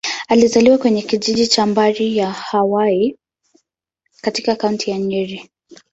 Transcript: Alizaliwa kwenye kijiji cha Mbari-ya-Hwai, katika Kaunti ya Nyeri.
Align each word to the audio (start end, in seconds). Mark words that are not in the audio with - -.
Alizaliwa 0.27 0.77
kwenye 0.77 1.01
kijiji 1.01 1.47
cha 1.47 1.65
Mbari-ya-Hwai, 1.65 3.17
katika 4.21 4.55
Kaunti 4.55 4.91
ya 4.91 4.97
Nyeri. 4.97 5.49